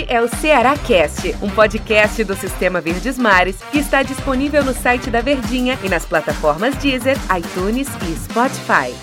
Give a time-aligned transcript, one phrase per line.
[0.00, 4.72] Este é o Ceará Cast, um podcast do Sistema Verdes Mares que está disponível no
[4.72, 8.94] site da Verdinha e nas plataformas Deezer, iTunes e Spotify.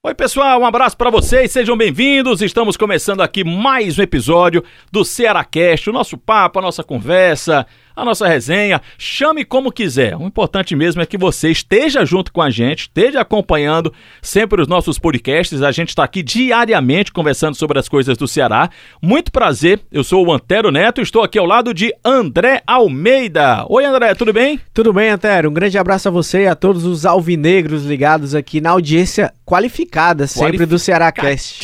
[0.00, 2.40] Oi, pessoal, um abraço para vocês, sejam bem-vindos.
[2.40, 4.62] Estamos começando aqui mais um episódio
[4.92, 7.66] do Ceará Cast, o nosso papo, a nossa conversa,
[7.98, 10.16] a nossa resenha, chame como quiser.
[10.16, 13.92] O importante mesmo é que você esteja junto com a gente, esteja acompanhando
[14.22, 15.62] sempre os nossos podcasts.
[15.62, 18.70] A gente está aqui diariamente conversando sobre as coisas do Ceará.
[19.02, 23.64] Muito prazer, eu sou o Antero Neto, estou aqui ao lado de André Almeida.
[23.68, 24.60] Oi, André, tudo bem?
[24.72, 25.50] Tudo bem, Antero.
[25.50, 30.26] Um grande abraço a você e a todos os alvinegros ligados aqui na audiência qualificada
[30.28, 31.58] sempre do Ceará Cast.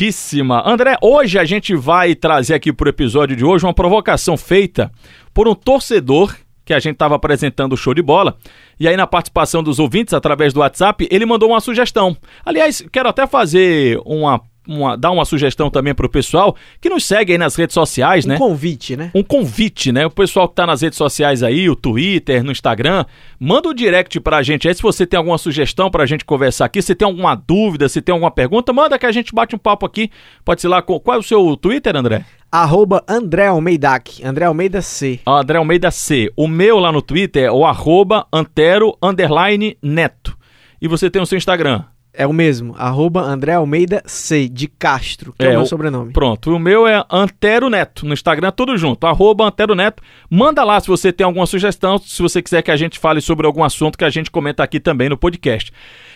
[0.66, 4.90] André, hoje a gente vai trazer aqui para o episódio de hoje uma provocação feita
[5.34, 6.23] por um torcedor
[6.64, 8.36] que a gente estava apresentando o show de bola.
[8.78, 12.16] E aí, na participação dos ouvintes, através do WhatsApp, ele mandou uma sugestão.
[12.44, 17.04] Aliás, quero até fazer uma uma, dar uma sugestão também para o pessoal que nos
[17.04, 18.34] segue aí nas redes sociais, um né?
[18.36, 19.10] Um convite, né?
[19.14, 20.06] Um convite, né?
[20.06, 23.04] O pessoal que está nas redes sociais aí, o Twitter, no Instagram,
[23.38, 26.06] manda o um direct para a gente aí se você tem alguma sugestão para a
[26.06, 29.34] gente conversar aqui, se tem alguma dúvida, se tem alguma pergunta, manda que a gente
[29.34, 30.10] bate um papo aqui.
[30.44, 32.24] Pode ser lá, qual é o seu Twitter, André?
[32.50, 35.20] Arroba André Almeidac, André Almeida C.
[35.26, 36.30] Ah, André Almeida C.
[36.36, 40.36] O meu lá no Twitter é o arroba antero underline neto.
[40.80, 41.84] E você tem o seu Instagram?
[42.16, 46.12] É o mesmo, arroba André Almeida C, de Castro, que é, é o meu sobrenome.
[46.12, 50.00] Pronto, o meu é Antero Neto, no Instagram tudo junto, arroba Antero Neto.
[50.30, 53.48] Manda lá se você tem alguma sugestão, se você quiser que a gente fale sobre
[53.48, 55.72] algum assunto que a gente comenta aqui também no podcast.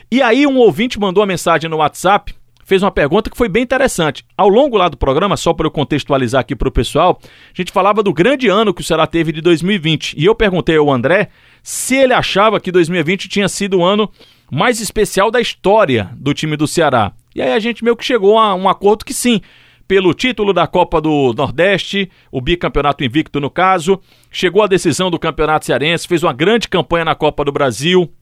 [0.09, 2.33] E aí um ouvinte mandou uma mensagem no WhatsApp,
[2.65, 4.25] fez uma pergunta que foi bem interessante.
[4.37, 7.73] Ao longo lá do programa, só para eu contextualizar aqui para o pessoal, a gente
[7.73, 10.15] falava do grande ano que o Ceará teve de 2020.
[10.17, 14.09] E eu perguntei ao André se ele achava que 2020 tinha sido o ano
[14.51, 17.13] mais especial da história do time do Ceará.
[17.35, 19.41] E aí a gente meio que chegou a um acordo que sim,
[19.87, 25.19] pelo título da Copa do Nordeste, o bicampeonato invicto no caso, chegou a decisão do
[25.19, 28.13] Campeonato Cearense, fez uma grande campanha na Copa do Brasil,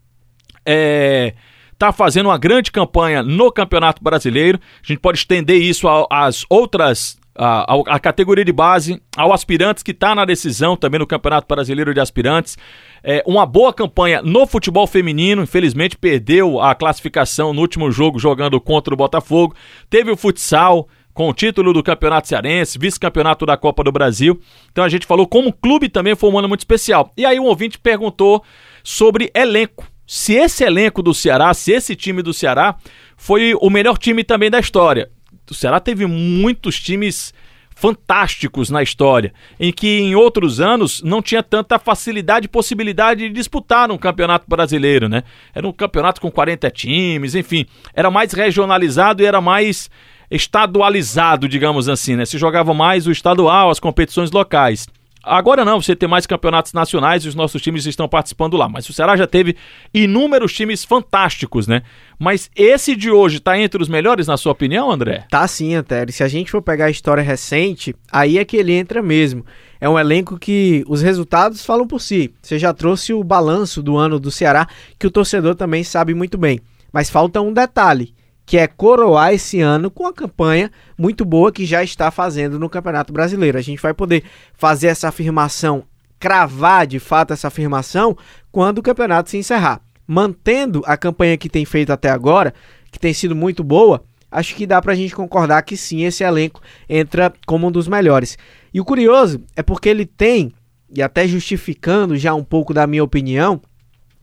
[0.65, 1.35] é,
[1.79, 4.61] tá fazendo uma grande campanha no Campeonato Brasileiro.
[4.83, 9.91] A gente pode estender isso às outras a, a, categoria de base, ao aspirantes que
[9.91, 12.57] está na decisão também no Campeonato Brasileiro de Aspirantes.
[13.03, 18.61] É, uma boa campanha no futebol feminino, infelizmente perdeu a classificação no último jogo jogando
[18.61, 19.55] contra o Botafogo.
[19.89, 24.41] Teve o futsal com o título do Campeonato Cearense, vice-campeonato da Copa do Brasil.
[24.71, 27.13] Então a gente falou como clube também foi um ano muito especial.
[27.17, 28.43] E aí um ouvinte perguntou
[28.85, 29.87] sobre elenco.
[30.07, 32.77] Se esse elenco do Ceará, se esse time do Ceará
[33.17, 35.11] foi o melhor time também da história
[35.53, 37.33] o Ceará teve muitos times
[37.77, 43.35] fantásticos na história, em que em outros anos não tinha tanta facilidade e possibilidade de
[43.35, 45.23] disputar um campeonato brasileiro, né?
[45.55, 49.91] Era um campeonato com 40 times, enfim, era mais regionalizado e era mais
[50.31, 52.25] estadualizado, digamos assim, né?
[52.25, 54.89] Se jogava mais o estadual, as competições locais.
[55.27, 58.69] Agora não, você tem mais campeonatos nacionais e os nossos times estão participando lá.
[58.69, 59.57] Mas o Ceará já teve
[59.93, 61.83] inúmeros times fantásticos, né?
[62.17, 65.25] Mas esse de hoje tá entre os melhores, na sua opinião, André?
[65.29, 66.13] Tá sim, Antero.
[66.13, 69.45] Se a gente for pegar a história recente, aí é que ele entra mesmo.
[69.81, 72.33] É um elenco que os resultados falam por si.
[72.41, 76.39] Você já trouxe o balanço do ano do Ceará, que o torcedor também sabe muito
[76.39, 76.61] bem.
[76.93, 78.15] Mas falta um detalhe
[78.47, 82.71] que é coroar esse ano com a campanha muito boa que já está fazendo no
[82.71, 83.59] Campeonato Brasileiro.
[83.59, 84.23] A gente vai poder
[84.55, 85.83] fazer essa afirmação,
[86.21, 88.17] cravar de fato essa afirmação
[88.53, 89.81] quando o campeonato se encerrar.
[90.07, 92.55] Mantendo a campanha que tem feito até agora,
[92.93, 96.23] que tem sido muito boa, acho que dá para a gente concordar que sim, esse
[96.23, 98.39] elenco entra como um dos melhores.
[98.73, 100.53] E o curioso é porque ele tem,
[100.95, 103.61] e até justificando já um pouco da minha opinião,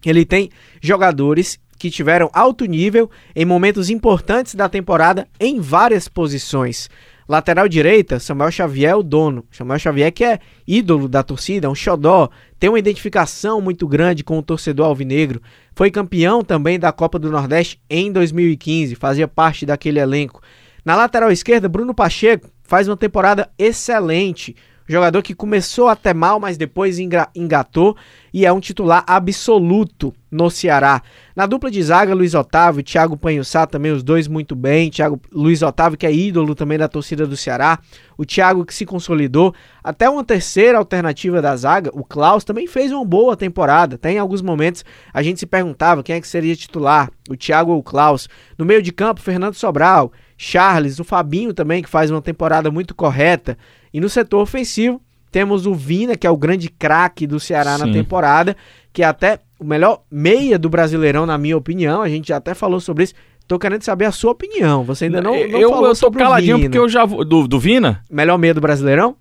[0.06, 0.50] ele tem
[0.82, 6.90] jogadores que tiveram alto nível em momentos importantes da temporada em várias posições.
[7.28, 9.44] Lateral direita, Samuel Xavier, o dono.
[9.52, 14.38] Samuel Xavier que é ídolo da torcida, um xodó, tem uma identificação muito grande com
[14.38, 15.42] o torcedor alvinegro.
[15.76, 20.42] Foi campeão também da Copa do Nordeste em 2015, fazia parte daquele elenco.
[20.86, 24.56] Na lateral esquerda, Bruno Pacheco faz uma temporada excelente.
[24.88, 27.96] Jogador que começou até mal, mas depois engatou
[28.34, 31.02] e é um titular absoluto no Ceará.
[31.36, 34.90] Na dupla de zaga, Luiz Otávio e Thiago Panhussá também, os dois muito bem.
[34.90, 37.80] Thiago, Luiz Otávio, que é ídolo também da torcida do Ceará.
[38.18, 39.54] O Thiago, que se consolidou.
[39.84, 43.98] Até uma terceira alternativa da zaga, o Klaus, também fez uma boa temporada.
[43.98, 44.84] Tem alguns momentos
[45.14, 48.28] a gente se perguntava quem é que seria titular, o Thiago ou o Klaus.
[48.58, 52.94] No meio de campo, Fernando Sobral, Charles, o Fabinho também, que faz uma temporada muito
[52.94, 53.58] correta.
[53.94, 55.02] E no setor ofensivo,
[55.32, 57.86] temos o Vina, que é o grande craque do Ceará Sim.
[57.86, 58.56] na temporada,
[58.92, 62.02] que é até o melhor meia do Brasileirão, na minha opinião.
[62.02, 63.14] A gente já até falou sobre isso.
[63.48, 64.84] Tô querendo saber a sua opinião.
[64.84, 66.70] Você ainda não, não eu, falou eu tô sobre caladinho o Vina.
[66.70, 67.26] porque eu já vou.
[67.26, 68.04] Do, do Vina?
[68.10, 69.16] Melhor meia do Brasileirão?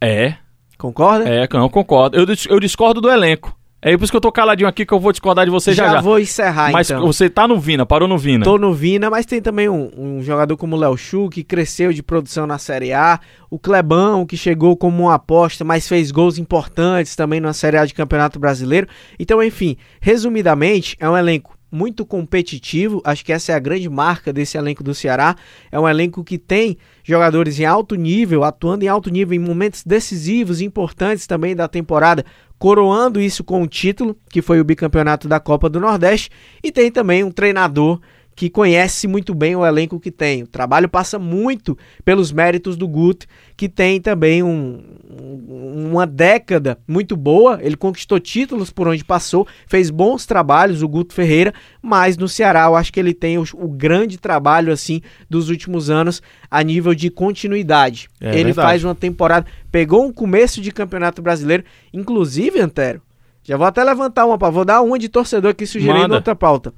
[0.00, 0.36] É.
[0.78, 1.28] Concorda?
[1.28, 2.16] É, não, concordo.
[2.16, 3.56] Eu, eu discordo do elenco.
[3.88, 5.88] É por isso que eu tô caladinho aqui que eu vou discordar de você já
[5.88, 6.00] já.
[6.00, 7.06] vou encerrar Mas então.
[7.06, 8.44] você tá no Vina, parou no Vina.
[8.44, 11.92] Tô no Vina, mas tem também um, um jogador como o Léo Chu, que cresceu
[11.92, 13.20] de produção na Série A.
[13.48, 17.86] O Clebão, que chegou como uma aposta, mas fez gols importantes também na Série A
[17.86, 18.88] de Campeonato Brasileiro.
[19.20, 23.00] Então, enfim, resumidamente, é um elenco muito competitivo.
[23.04, 25.36] Acho que essa é a grande marca desse elenco do Ceará.
[25.70, 29.84] É um elenco que tem jogadores em alto nível, atuando em alto nível em momentos
[29.84, 32.24] decisivos, importantes também da temporada,
[32.58, 36.30] coroando isso com um título, que foi o bicampeonato da Copa do Nordeste,
[36.62, 38.00] e tem também um treinador
[38.36, 40.42] que conhece muito bem o elenco que tem.
[40.42, 46.78] O trabalho passa muito pelos méritos do Guto, que tem também um- um- uma década
[46.86, 47.58] muito boa.
[47.62, 52.64] Ele conquistou títulos por onde passou, fez bons trabalhos, o Guto Ferreira, mas no Ceará
[52.66, 55.00] eu acho que ele tem o, o grande trabalho assim
[55.30, 58.06] dos últimos anos a nível de continuidade.
[58.20, 58.68] É ele verdade.
[58.68, 63.00] faz uma temporada, pegou um começo de Campeonato Brasileiro, inclusive, Antero.
[63.42, 66.16] Já vou até levantar uma, vou dar uma de torcedor aqui sugerindo Manda.
[66.16, 66.74] outra pauta.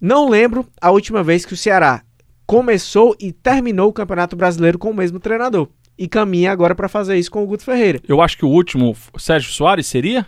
[0.00, 2.02] Não lembro a última vez que o Ceará
[2.46, 5.68] começou e terminou o Campeonato Brasileiro com o mesmo treinador.
[5.98, 8.00] E caminha agora para fazer isso com o Guto Ferreira.
[8.06, 10.26] Eu acho que o último, Sérgio Soares, seria?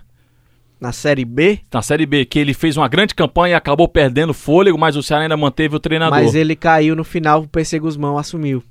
[0.81, 4.33] Na Série B, Na Série B, que ele fez uma grande campanha e acabou perdendo
[4.33, 6.19] fôlego, mas o Ceará ainda manteve o treinador.
[6.19, 8.63] mas ele caiu no final, o PC Guzmão assumiu.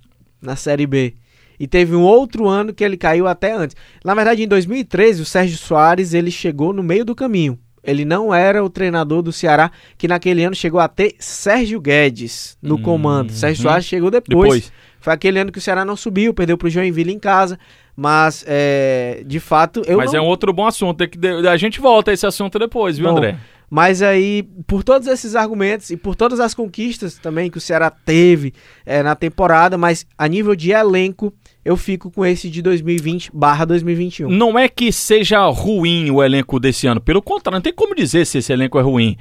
[0.41, 1.15] Na Série B.
[1.59, 3.75] E teve um outro ano que ele caiu até antes.
[4.05, 7.59] Na verdade, em 2013, o Sérgio Soares ele chegou no meio do caminho.
[7.87, 12.57] Ele não era o treinador do Ceará, que naquele ano chegou a ter Sérgio Guedes
[12.61, 13.31] no Hum, comando.
[13.31, 13.69] Sérgio uhum.
[13.69, 14.37] Soares chegou depois.
[14.37, 14.73] Depois.
[14.99, 17.57] Foi aquele ano que o Ceará não subiu, perdeu pro Joinville em casa.
[17.95, 20.19] Mas, é, de fato, eu mas não...
[20.19, 20.97] é um outro bom assunto.
[20.97, 23.37] tem que A gente volta a esse assunto depois, viu, Bom, André?
[23.69, 27.89] Mas aí, por todos esses argumentos e por todas as conquistas também que o Ceará
[27.89, 28.53] teve
[28.85, 31.33] é, na temporada, mas a nível de elenco,
[31.67, 34.29] eu fico com esse de 2020 barra 2021.
[34.29, 37.01] Não é que seja ruim o elenco desse ano.
[37.01, 39.17] Pelo contrário, não tem como dizer se esse elenco é ruim.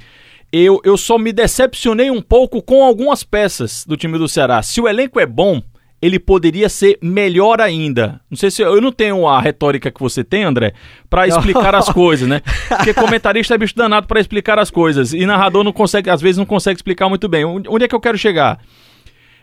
[0.49, 4.63] Eu, eu só me decepcionei um pouco com algumas peças do time do Ceará.
[4.63, 5.61] Se o elenco é bom,
[6.01, 8.21] ele poderia ser melhor ainda.
[8.29, 10.71] Não sei se eu não tenho a retórica que você tem, André,
[11.09, 12.41] pra explicar as coisas, né?
[12.69, 16.37] Porque comentarista é bicho danado pra explicar as coisas e narrador não consegue, às vezes
[16.37, 17.43] não consegue explicar muito bem.
[17.43, 18.57] Onde é que eu quero chegar?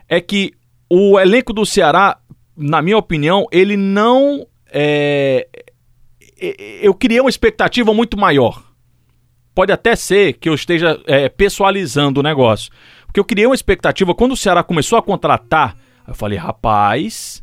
[0.09, 0.53] É que
[0.89, 2.17] o elenco do Ceará,
[2.55, 5.47] na minha opinião, ele não é,
[6.41, 8.63] e- eu criei uma expectativa muito maior.
[9.53, 12.71] Pode até ser que eu esteja é, pessoalizando o negócio.
[13.05, 17.41] Porque eu criei uma expectativa, quando o Ceará começou a contratar, eu falei, rapaz,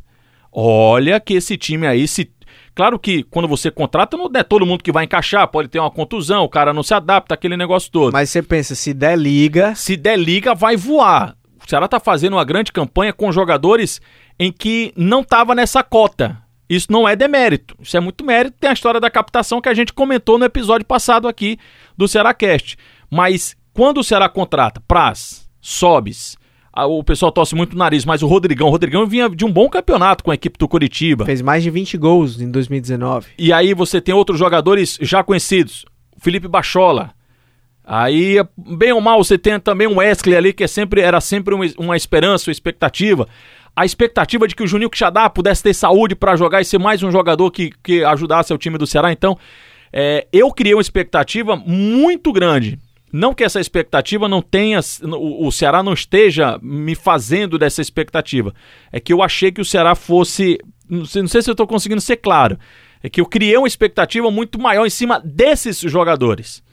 [0.51, 2.31] olha que esse time aí se.
[2.75, 5.91] Claro que quando você contrata, não é todo mundo que vai encaixar, pode ter uma
[5.91, 8.13] contusão, o cara não se adapta, aquele negócio todo.
[8.13, 11.35] Mas você pensa, se der liga, Se der liga, vai voar.
[11.65, 14.01] O Ceará tá fazendo uma grande campanha com jogadores
[14.39, 16.37] em que não estava nessa cota.
[16.69, 18.57] Isso não é demérito, isso é muito mérito.
[18.59, 21.57] Tem a história da captação que a gente comentou no episódio passado aqui
[21.97, 22.77] do Cearacast.
[23.09, 26.37] Mas quando o Ceará contrata Praz, Sobes,
[26.75, 29.69] o pessoal torce muito o nariz, mas o Rodrigão, o Rodrigão vinha de um bom
[29.69, 31.25] campeonato com a equipe do Curitiba.
[31.25, 33.27] fez mais de 20 gols em 2019.
[33.37, 35.85] E aí você tem outros jogadores já conhecidos.
[36.17, 37.11] Felipe Bachola.
[37.85, 41.53] Aí, bem ou mal, você tem também um Wesley ali, que é sempre, era sempre
[41.53, 43.27] uma, uma esperança, uma expectativa.
[43.75, 47.03] A expectativa de que o Juninho Quixadá pudesse ter saúde para jogar e ser mais
[47.03, 49.11] um jogador que, que ajudasse o time do Ceará.
[49.11, 49.37] Então,
[49.91, 52.79] é, eu criei uma expectativa muito grande.
[53.11, 54.79] Não que essa expectativa não tenha.
[55.03, 58.55] O, Ceará não esteja me fazendo dessa expectativa.
[58.91, 60.57] É que eu achei que o Ceará fosse.
[60.89, 62.57] Não sei, não sei se eu estou conseguindo ser claro.
[63.03, 66.63] É que eu criei uma expectativa muito maior em cima desses jogadores.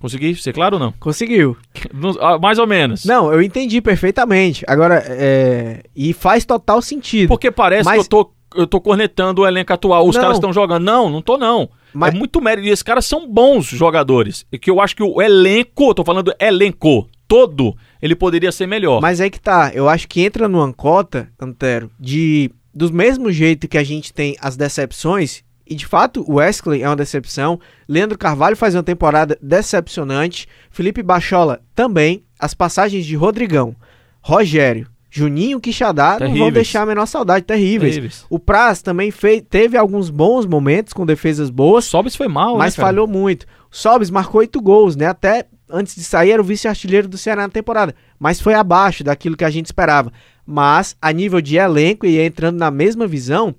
[0.00, 0.92] Consegui ser claro ou não?
[1.00, 1.56] Conseguiu.
[2.20, 3.04] Ah, Mais ou menos.
[3.04, 4.64] Não, eu entendi perfeitamente.
[4.68, 5.82] Agora, é...
[5.94, 7.28] E faz total sentido.
[7.28, 10.06] Porque parece Mas- que eu tô, eu tô cornetando o elenco atual.
[10.06, 10.22] Os Não.
[10.22, 10.84] caras estão jogando.
[10.84, 11.68] Não, não tô não.
[11.92, 12.66] Mas- É muito mérito.
[12.66, 14.44] E esses caras são bons jogadores.
[14.52, 19.00] E que eu acho que o elenco, tô falando elenco, todo, ele poderia ser melhor.
[19.00, 23.66] Mas aí que tá, eu acho que entra numa cota, Antero, de do mesmo jeito
[23.66, 27.58] que a gente tem as decepções, e de fato o Wesley é uma decepção,
[27.88, 33.74] Leandro Carvalho faz uma temporada decepcionante, Felipe Bachola também, as passagens de Rodrigão,
[34.20, 36.54] Rogério, Juninho Quixadá não vão Terríveis.
[36.54, 37.94] deixar a menor saudade, terríveis.
[37.94, 38.26] Terríveis.
[38.28, 42.76] O Praz também fez, teve alguns bons momentos com defesas boas, Sobes foi mal, mas
[42.76, 43.44] né, falhou muito.
[43.72, 45.06] O Sobis marcou oito gols, né?
[45.06, 49.36] Até antes de sair era o vice-artilheiro do Ceará na temporada, mas foi abaixo daquilo
[49.36, 50.12] que a gente esperava.
[50.44, 53.54] Mas a nível de elenco e entrando na mesma visão,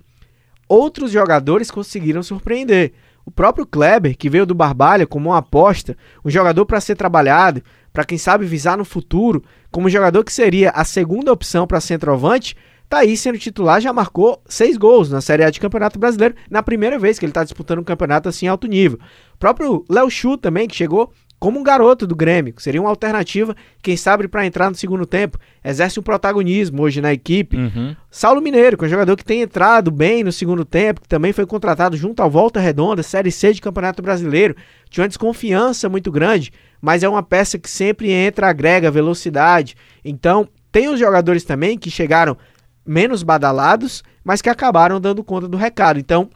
[0.67, 2.93] outros jogadores conseguiram surpreender.
[3.25, 7.61] O próprio Kleber, que veio do Barbalha como uma aposta, um jogador para ser trabalhado,
[7.91, 12.55] para quem sabe visar no futuro, como jogador que seria a segunda opção para centroavante,
[12.87, 16.63] tá aí sendo titular, já marcou seis gols na Série A de Campeonato Brasileiro, na
[16.63, 18.97] primeira vez que ele está disputando um campeonato assim alto nível.
[19.33, 23.55] O próprio Léo Chu também, que chegou como um garoto do Grêmio, seria uma alternativa,
[23.81, 25.37] quem sabe, para entrar no segundo tempo.
[25.63, 27.55] Exerce um protagonismo hoje na equipe.
[27.55, 27.95] Uhum.
[28.09, 31.31] Saulo Mineiro, que é um jogador que tem entrado bem no segundo tempo, que também
[31.31, 34.55] foi contratado junto ao Volta Redonda, Série C de Campeonato Brasileiro.
[34.89, 36.51] Tinha uma desconfiança muito grande,
[36.81, 39.75] mas é uma peça que sempre entra, agrega velocidade.
[40.03, 42.35] Então, tem os jogadores também que chegaram
[42.83, 45.99] menos badalados, mas que acabaram dando conta do recado.
[45.99, 46.29] Então,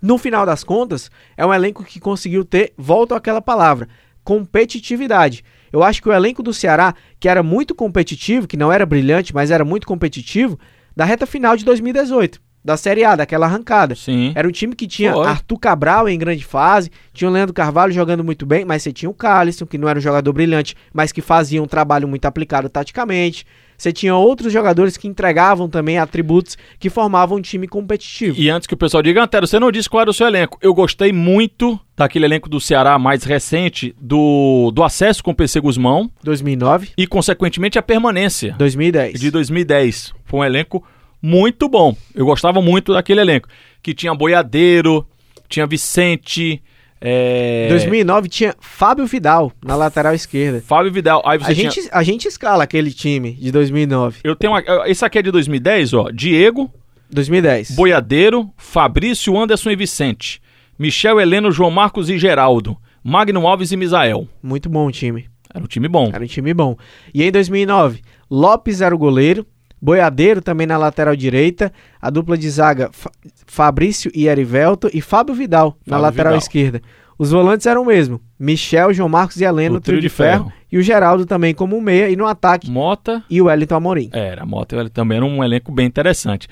[0.00, 3.86] no final das contas, é um elenco que conseguiu ter, volto àquela palavra,
[4.24, 5.44] competitividade.
[5.72, 9.34] Eu acho que o elenco do Ceará, que era muito competitivo, que não era brilhante,
[9.34, 10.58] mas era muito competitivo,
[10.96, 13.94] da reta final de 2018 da Série A, daquela arrancada.
[13.94, 14.32] Sim.
[14.34, 15.26] Era um time que tinha Foi.
[15.26, 19.08] Arthur Cabral em grande fase, tinha o Leandro Carvalho jogando muito bem, mas você tinha
[19.08, 22.68] o Calisson, que não era um jogador brilhante, mas que fazia um trabalho muito aplicado
[22.68, 23.46] taticamente.
[23.80, 28.38] Você tinha outros jogadores que entregavam também atributos que formavam um time competitivo.
[28.38, 30.58] E antes que o pessoal diga, Antero, você não disse qual era o seu elenco.
[30.60, 35.60] Eu gostei muito daquele elenco do Ceará mais recente, do, do acesso com o PC
[35.60, 39.18] Guzmão 2009, e, consequentemente, a permanência 2010.
[39.18, 40.12] de 2010.
[40.26, 40.86] Foi um elenco
[41.22, 41.96] muito bom.
[42.14, 43.48] Eu gostava muito daquele elenco.
[43.82, 45.06] Que tinha Boiadeiro,
[45.48, 46.62] tinha Vicente,
[47.00, 47.68] é...
[47.70, 50.60] 2009 tinha Fábio Vidal na lateral esquerda.
[50.60, 51.22] Fábio Vidal.
[51.24, 51.70] Aí você A tinha...
[51.70, 54.20] gente, a gente escala aquele time de 2009.
[54.22, 54.62] Eu tenho uma...
[54.86, 56.10] Esse aqui é de 2010, ó.
[56.10, 56.70] Diego,
[57.10, 57.70] 2010.
[57.72, 60.42] Boiadeiro, Fabrício, Anderson e Vicente.
[60.78, 62.76] Michel, Heleno, João Marcos e Geraldo.
[63.02, 64.28] Magno Alves e Misael.
[64.42, 65.28] Muito bom o time.
[65.52, 66.10] Era um time bom.
[66.12, 66.76] Era um time bom.
[67.14, 69.46] E em 2009, Lopes era o goleiro,
[69.80, 73.10] Boiadeiro também na lateral direita, a dupla de zaga Fa-
[73.46, 76.38] Fabrício e Erivelto e Fábio Vidal na Fábio lateral Vidal.
[76.38, 76.82] esquerda.
[77.18, 80.08] Os volantes eram o mesmo, Michel, João Marcos e Heleno, O trio, trio de de
[80.08, 80.52] ferro, ferro.
[80.72, 83.22] e o Geraldo também como meia, e no ataque, Mota.
[83.28, 84.08] e o Wellington Amorim.
[84.12, 86.48] Era, Mota ele também era um elenco bem interessante.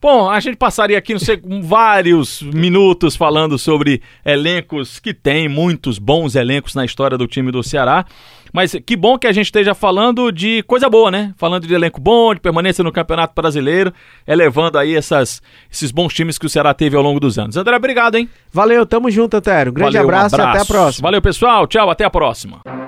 [0.00, 5.98] Bom, a gente passaria aqui, não sei, vários minutos falando sobre elencos que tem muitos
[5.98, 8.04] bons elencos na história do time do Ceará.
[8.52, 11.34] Mas que bom que a gente esteja falando de coisa boa, né?
[11.36, 13.92] Falando de elenco bom, de permanência no Campeonato Brasileiro,
[14.26, 17.56] elevando aí essas, esses bons times que o Ceará teve ao longo dos anos.
[17.56, 18.28] André, obrigado, hein?
[18.52, 19.70] Valeu, tamo junto, Antero.
[19.70, 21.06] Um grande Valeu, um abraço, e até a próxima.
[21.06, 21.66] Valeu, pessoal.
[21.66, 22.87] Tchau, até a próxima.